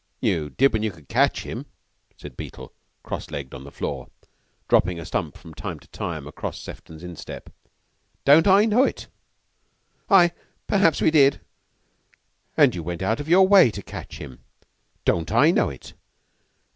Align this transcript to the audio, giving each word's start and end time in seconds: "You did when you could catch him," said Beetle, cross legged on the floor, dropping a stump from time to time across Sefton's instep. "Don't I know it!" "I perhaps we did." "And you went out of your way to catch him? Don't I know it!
"You 0.19 0.49
did 0.49 0.73
when 0.73 0.81
you 0.81 0.89
could 0.89 1.07
catch 1.09 1.43
him," 1.43 1.67
said 2.17 2.35
Beetle, 2.35 2.73
cross 3.03 3.29
legged 3.29 3.53
on 3.53 3.65
the 3.65 3.71
floor, 3.71 4.07
dropping 4.67 4.99
a 4.99 5.05
stump 5.05 5.37
from 5.37 5.53
time 5.53 5.77
to 5.77 5.87
time 5.89 6.25
across 6.25 6.59
Sefton's 6.59 7.03
instep. 7.03 7.51
"Don't 8.25 8.47
I 8.47 8.65
know 8.65 8.83
it!" 8.83 9.05
"I 10.09 10.31
perhaps 10.65 11.01
we 11.03 11.11
did." 11.11 11.39
"And 12.57 12.73
you 12.73 12.81
went 12.81 13.03
out 13.03 13.19
of 13.19 13.29
your 13.29 13.47
way 13.47 13.69
to 13.69 13.83
catch 13.83 14.17
him? 14.17 14.43
Don't 15.05 15.31
I 15.31 15.51
know 15.51 15.69
it! 15.69 15.93